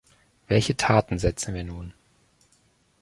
[0.47, 1.93] Welche Taten setzen wir nun?